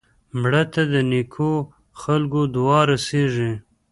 مړه 0.41 0.63
ته 0.73 0.81
د 0.93 0.95
نیکو 1.11 1.51
خلکو 2.01 2.41
دعا 2.55 2.79
رسېږي 2.91 3.51